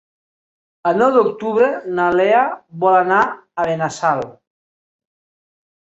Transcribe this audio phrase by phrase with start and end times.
[0.91, 1.67] El nou d'octubre
[1.99, 2.41] na Lea
[2.85, 4.29] vol anar a Benassal.